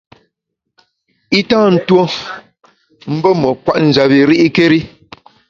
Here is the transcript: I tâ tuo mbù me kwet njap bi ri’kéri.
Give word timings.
I 1.37 1.39
tâ 1.49 1.59
tuo 1.87 2.03
mbù 3.13 3.29
me 3.41 3.49
kwet 3.63 3.79
njap 3.87 4.07
bi 4.11 4.19
ri’kéri. 4.29 4.79